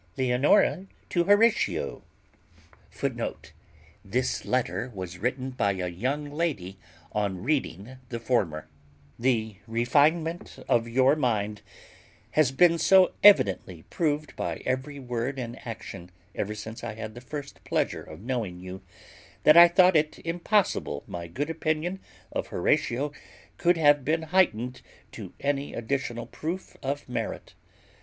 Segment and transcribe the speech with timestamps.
[0.17, 2.01] LEONORA TO HORATIO.[A]
[3.05, 3.33] [A]
[4.03, 6.79] This letter was written by a young lady
[7.11, 8.67] on reading the former.
[9.19, 11.61] "The refinement of your mind
[12.31, 17.21] has been so evidently proved by every word and action ever since I had the
[17.21, 18.81] first pleasure of knowing you,
[19.43, 21.99] that I thought it impossible my good opinion
[22.31, 23.11] of Horatio
[23.57, 24.81] could have been heightened
[25.11, 27.53] to any additional proof of merit.